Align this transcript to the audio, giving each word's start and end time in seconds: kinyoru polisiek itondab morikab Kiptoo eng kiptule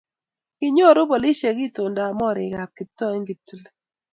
kinyoru 0.57 1.01
polisiek 1.11 1.57
itondab 1.67 2.11
morikab 2.19 2.69
Kiptoo 2.77 3.13
eng 3.15 3.25
kiptule 3.27 3.69